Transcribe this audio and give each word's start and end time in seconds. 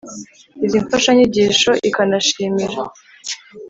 izi 0.65 0.77
mfashanyigisho 0.83 1.71
ikanashimira 1.89 2.79